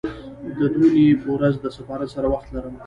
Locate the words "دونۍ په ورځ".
0.73-1.55